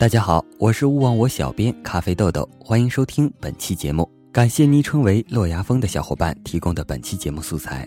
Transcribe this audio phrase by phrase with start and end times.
[0.00, 4.10] 大家好，我是勿忘我小编咖啡豆豆，欢迎收听本期节目。
[4.32, 7.86] 感谢昵称为落牙峰的小伙伴提供的本期节目素材。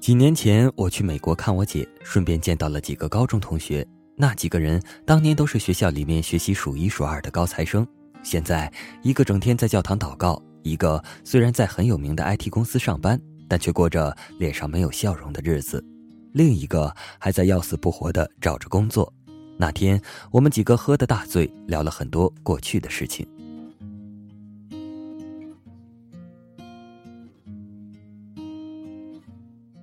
[0.00, 3.86] 几年前我去美国看我姐，顺便见到了几个高中同学。
[4.16, 7.86] 那几个人当年都是学校里面学习数一数二的高材生，
[8.22, 8.72] 现在
[9.02, 13.20] 一个整天在教堂祷告，一个虽然在很有名的 IT 公司上班。
[13.48, 15.84] 但却过着脸上没有笑容的日子，
[16.32, 19.12] 另一个还在要死不活的找着工作。
[19.56, 20.00] 那天，
[20.30, 23.26] 我们几个喝的大醉，聊了很多过去的事情。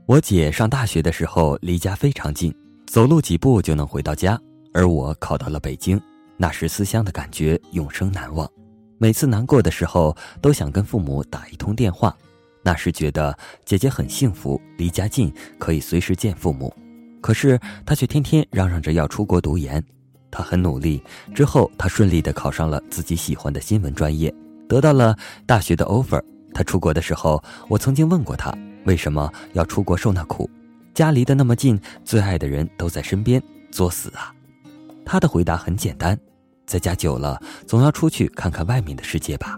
[0.06, 2.54] 我姐上大学的时候离家非常近，
[2.86, 4.40] 走路几步就能回到家，
[4.74, 6.00] 而我考到了北京，
[6.38, 8.48] 那时思乡的感觉永生难忘。
[9.00, 12.16] 每次难过的时候，都想跟父母打一通电话。
[12.64, 16.74] 那时觉得姐姐很幸福，离家近，可以随时见父母。
[17.22, 19.84] 可是她却天天嚷嚷着要出国读研。
[20.32, 21.04] 她很努力，
[21.36, 24.34] 之后她顺利的考上了自己喜欢的新闻专业，
[24.68, 25.16] 得到了
[25.46, 26.22] 大学的 offer。
[26.54, 28.52] 她出国的时候，我曾经问过她，
[28.86, 30.50] 为什么要出国受那苦？
[30.94, 34.34] 家离得那么近，最爱的人都在身边，作死啊！
[35.06, 36.18] 她的回答很简单，
[36.66, 39.58] 在家久了，总要出去看看外面的世界吧。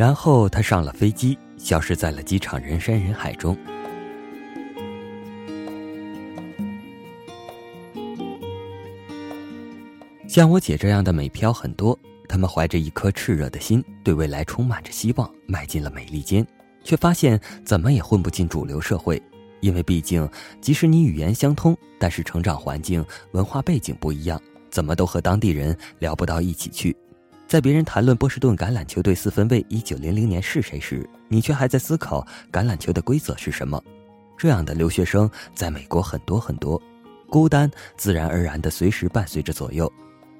[0.00, 1.36] 然后他上了飞机。
[1.58, 3.54] 消失在了机场人山人海中。
[10.26, 16.46] 像我姐这样的美漂很多，她们怀着一颗炽热的心，对未来充满着希望，迈进了美利坚，
[16.82, 19.22] 却发现怎么也混不进主流社会，
[19.60, 20.26] 因为毕竟，
[20.62, 24.40] 即使你语言相通，但是成长环境、文化背景不一样，
[24.70, 26.96] 怎么都和当地人聊不到一起去。
[27.50, 33.82] 在别人谈论波士顿橄榄球队四分卫一九零零年是谁时，你却还在思考橄榄球的规则是什么。
[34.38, 36.80] 这样的留学生在美国很多很多，
[37.28, 39.92] 孤单自然而然地随时伴随着左右。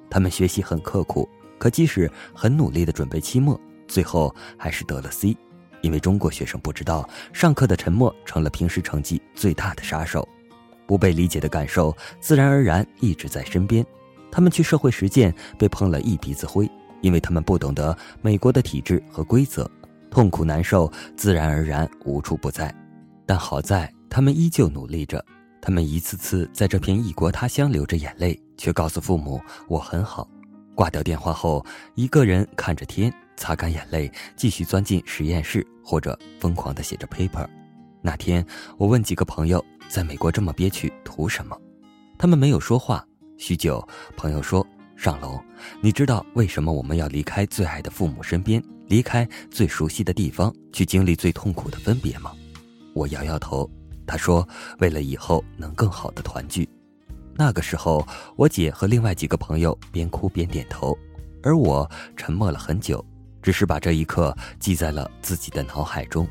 [0.08, 1.28] 他们学习很刻苦，
[1.59, 5.37] 可即使很努力地准备期末，最后还是得了 C。
[5.81, 10.28] 因为中国学生不知道，上课的沉默成了平时成绩最大的杀手。
[10.87, 13.84] 不被理解的感受自然而然一直在身边。
[14.31, 16.70] 他们去社会实践，被碰了一鼻子灰。
[17.00, 19.71] 因为他们不懂得美国的体制和规则，
[20.11, 22.75] 痛苦难受自然而然无处不在。
[23.27, 25.25] 但好在他们依旧努力着，
[25.61, 30.28] 他们一次次在这片异国他乡流着眼泪，却告诉父母我很好。
[30.75, 37.47] 挂掉电话后，一个人看着天，擦干眼泪，继续钻进实验室，或者疯狂地写着 paper。
[38.03, 38.44] 那天
[38.78, 41.56] 我问几个朋友，在美国这么憋屈图什么？
[42.19, 43.05] 他们没有说话。
[43.37, 43.87] 许久，
[44.17, 44.67] 朋友说。
[45.00, 45.41] 上楼，
[45.81, 52.33] 你知道为什么我们要离开最爱的父母身边，离开最熟悉的地方，去经历最痛苦的分别吗？
[52.93, 53.66] 我摇摇头。
[54.06, 54.47] 他说
[54.78, 56.69] ：“为了以后能更好的团聚。”
[57.34, 58.06] 那个时候，
[58.37, 60.94] 我姐和另外几个朋友边哭边点头，
[61.43, 63.03] 而我沉默了很久，
[63.41, 66.28] 只是把这一刻记在了自己的脑海中。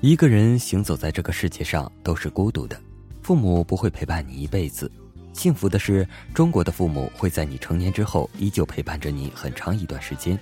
[0.00, 2.80] 一个人行走在这个世界上都是孤独的，
[3.20, 4.88] 父母不会陪伴你一辈子。
[5.32, 10.38] 幸福的是，中国的父母会在你成年之后依旧陪伴着你很长一段时间。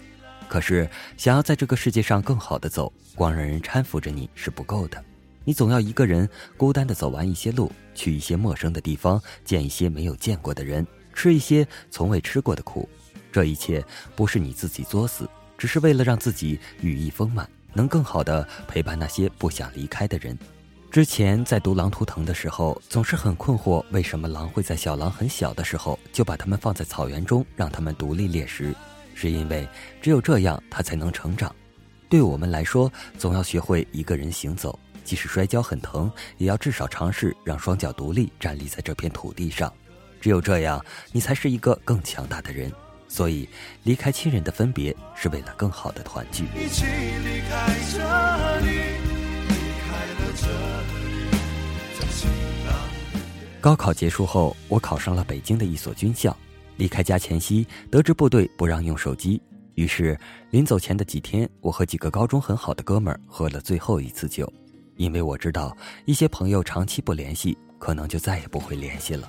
[0.46, 5.02] 可是，想要在这个世界上更好的走，光让人搀扶着你是不够的，
[5.42, 6.28] 你总要一个人
[6.58, 12.86] 孤单的走完一些路，去一些陌生的地方，见一些没有见过的人，吃一些从未吃过的苦。
[13.32, 13.82] 这一切
[14.14, 17.48] 不是你自己作死，只是为了让自己羽翼丰满。
[17.76, 20.36] 能更好的陪伴那些不想离开的人。
[20.90, 28.74] 之前在读《狼图腾》的时候，总是很困惑，为什么狼会在小狼很小的时候就把它们放在草原中，让它们独立猎食？
[29.14, 29.68] 是因为
[30.00, 31.54] 只有这样，它才能成长。
[32.08, 39.70] 对我们来说，总要学会一个人行走，即使摔跤很疼，也要至少尝试让双脚独立站立在这片土地上。
[40.18, 40.82] 只有这样，
[41.12, 42.72] 你才是一个更强大的人。
[43.08, 43.48] 所以，
[43.84, 46.44] 离开亲人的分别是为了更好的团聚。
[53.60, 56.36] 高考结束后，我考上了北京的一所军校。
[56.76, 59.40] 离开家前夕，得知部队不让用手机，
[59.76, 60.18] 于是
[60.50, 64.52] 临走前的几天，我和几个高中很好的哥们儿喝了最后一次酒，
[64.96, 69.26] 因为我知道一些朋友长期不联系，可能就再也不会联系了。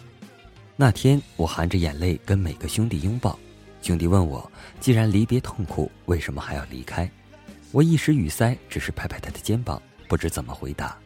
[0.76, 3.40] 那天，我含着眼泪跟每个兄弟拥抱。
[3.82, 4.52] 兄弟问我
[4.82, 7.10] ：“既然离别痛苦，为什么还要离开？”
[7.72, 10.98] 我一时语塞，只是拍拍他的肩膀，不知怎么回答。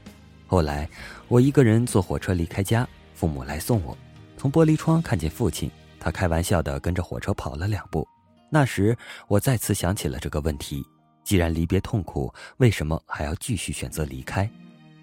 [0.47, 0.89] 后来，
[1.27, 3.97] 我一个人坐火车离开家，父母来送我。
[4.37, 5.69] 从玻璃窗看见父亲，
[5.99, 8.07] 他开玩笑的跟着火车跑了两步。
[8.49, 8.97] 那时，
[9.27, 10.83] 我再次想起了这个问题：
[11.23, 14.49] 既然离别痛苦，为什么还要继续选择离开？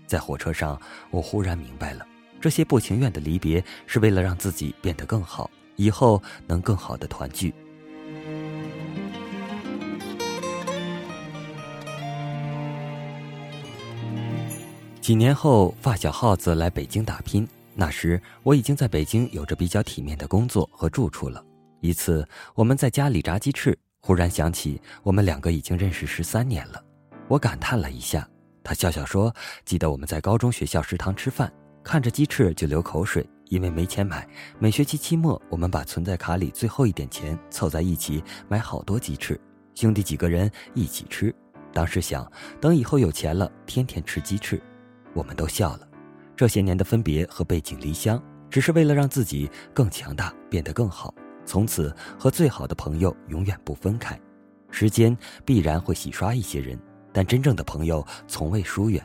[0.07, 0.81] 在火车上，
[1.11, 2.07] 我忽然明白了，
[2.41, 7.55] 这些不情愿的离别是为了让自己变得更好，以后能更好的团聚。
[15.01, 21.43] 几年后，发小耗子来北京打拼，那时我已经在北京有着比较体面的工作和住处了。
[21.81, 26.83] 一次，我们在家里炸鸡翅，忽然想起我们两个已经认识十三年了，
[27.29, 28.29] 我感叹了一下。
[28.65, 29.35] 他笑笑说
[29.65, 31.51] ：“记得我们在高中学校食堂吃饭，
[31.85, 34.29] 看着鸡翅就流口水，因为没钱买。
[34.59, 39.41] 每学期期末，我们把存在卡里最后一点钱凑在一起买好多鸡翅，
[39.75, 41.35] 兄弟几个人一起吃。
[41.73, 42.31] 当时想，
[42.61, 44.61] 等以后有钱了，天天吃鸡翅。
[45.15, 45.89] 我们都笑了。
[46.37, 51.15] 这些年的分别和背井离乡，只是为了让自己更强大，变得更好。
[51.45, 54.19] 从此和最好的朋友永远不分开。
[54.71, 56.79] 时间必然会洗刷一些人。”
[57.11, 59.05] 但真正的朋友从未疏远。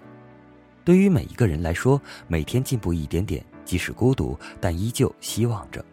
[0.83, 5.83] 对于每一个人来说，每天进步一点点，即使孤独，但依旧希望着。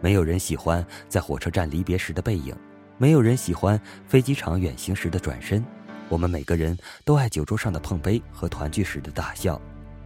[0.00, 2.54] 没有人喜欢在火车站离别时的背影，
[2.98, 5.64] 没有人喜欢飞机场远行时的转身。
[6.08, 9.60] 我们每个人都爱酒桌上的碰杯和团聚时的大笑，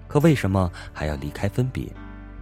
[0.07, 1.93] 可为什么还要离开分别？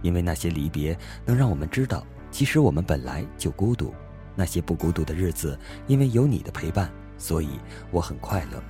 [0.03, 0.95] 因为那些离别
[1.25, 3.93] 能让我们知道，其实我们本来就孤独。
[4.35, 5.57] 那些不孤独的日子，
[5.87, 7.49] 因为有你的陪伴，所以
[7.89, 8.61] 我很快乐。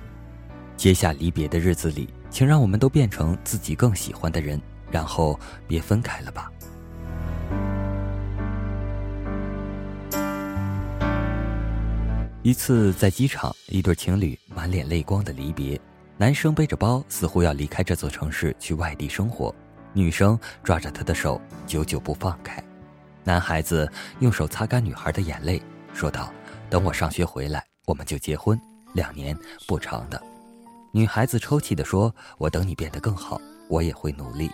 [0.78, 4.58] 接下离别的日子里，请让我们都变成自己更喜欢的人，
[4.90, 6.50] 然后别分开了吧。
[12.42, 15.78] 一次在机场，一对情侣满脸泪光的离别，
[16.16, 19.54] 男生背着包，似乎要离开这座城市去外地生活，
[19.92, 22.62] 女生抓着他的手，久久不放开。
[23.24, 25.60] 男孩子用手擦干女孩的眼泪，
[25.92, 26.32] 说道
[26.70, 28.58] ：“等我上学回来，我们就结婚，
[28.94, 29.36] 两年
[29.66, 30.22] 不长的。”
[30.94, 33.38] 女孩子抽泣地说：“我等你变得更好，
[33.68, 34.50] 我也会努力。”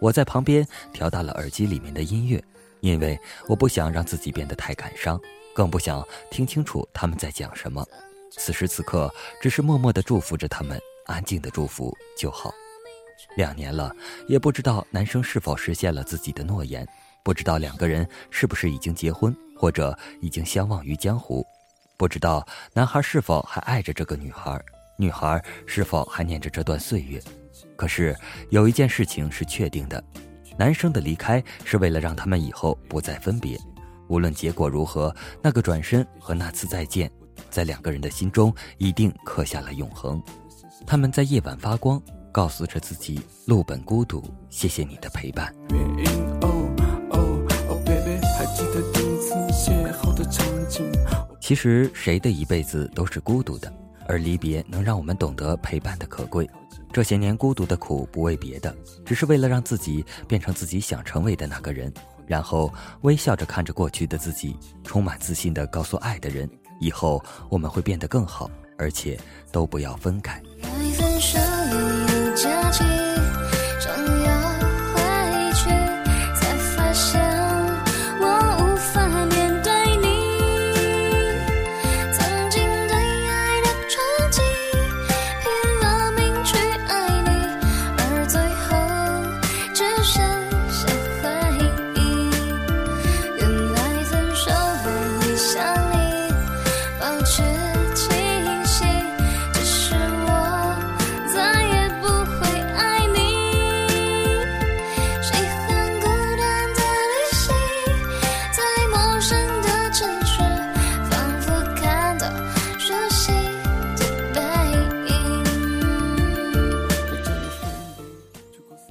[0.00, 2.42] 我在旁边调大了耳机里面的音乐，
[2.80, 5.20] 因为我不想让自己变得太感伤，
[5.54, 7.86] 更不想听清楚他们在讲什么。
[8.32, 12.52] 此时此刻，只是默默地祝福着他们，安静的祝福就好。
[13.36, 13.94] 两年了，
[14.26, 16.88] 也不知道男生是否实现了自己的诺言，
[17.22, 21.46] 不知道两个人是不是已经结婚，或者已经相忘于江湖，
[21.98, 24.58] 不知道男孩是否还爱着这个女孩。
[25.00, 27.18] 女孩是否还念着这段岁月？
[27.74, 28.14] 可是
[28.50, 30.04] 有一件事情是确定的：
[30.58, 33.58] 男生的离开是为了让他们以后不再分别。
[34.08, 37.10] 无论结果如何，那个转身和那次再见，
[37.48, 40.22] 在两个人的心中一定刻下了永恒。
[40.86, 45.50] 他们在夜晚发光，告诉着自己：路本孤独，谢谢你的陪伴。
[51.40, 53.72] 其实谁的一辈子都是孤独的。
[54.10, 56.48] 而离别能让我们懂得陪伴的可贵。
[56.92, 58.74] 这些年孤独的苦，不为别的，
[59.04, 61.92] 只是为了让自己变成自己想成为的那个人，
[62.26, 62.72] 然后
[63.02, 69.16] 微笑着看着过去的自己，充满自信的告诉爱的人：以后我们会变得更好，而且
[69.52, 70.42] 都不要分开。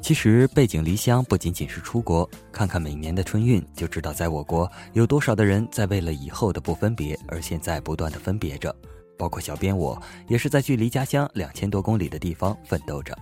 [0.10, 8.75] 其实背井离乡不仅仅是出国，看看每年的春运就知道，在我国有多少的人在为了以后的不分别而现在不断的分别着，
[9.20, 13.16] 包括小编我也是在距离家乡两千多公里的地方奋斗着。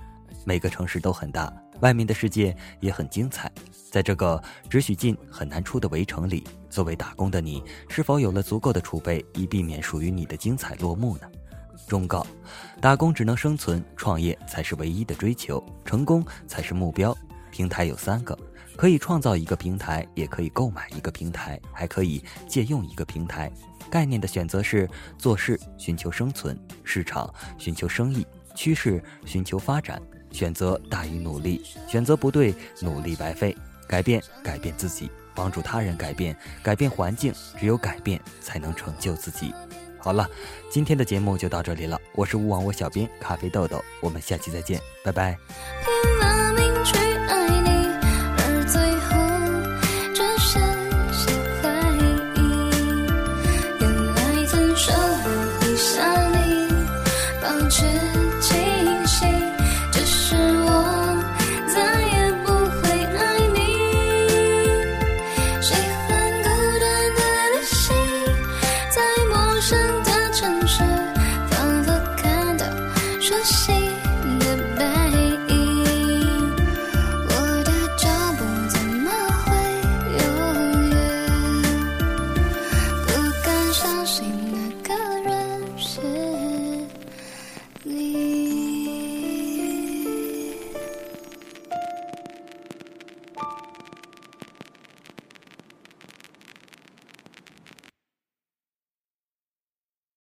[0.45, 3.51] 每个城市都很大，外面的世界也很精彩。
[3.91, 11.27] 在这个只许进很难出的围城里，作为打工的你，是否有了足够的储备，以避免属于你的精彩落幕呢？
[11.87, 12.25] 忠告：
[12.81, 17.15] 打工只能生存，创业才是唯一的追求，成功才是目标。
[17.51, 18.37] 平台有三个，
[18.75, 23.51] 可以创造一个平台，也可以购买一个平台，还可以借用一个平台。
[23.89, 30.01] 概念的选择是：做事寻求生存，市场寻求生意，趋势寻求发展。
[30.29, 33.55] 选择大于努力，选择不对，努力白费。
[33.87, 37.33] 改变，改变自己，帮助他人改变，改变环境。
[37.57, 39.53] 只有改变，才能成就自己。
[40.07, 40.25] 好了，
[40.69, 45.37] 今天的节目就到这里了，我是勿忘我小编咖啡豆豆，我们下期再见，拜拜。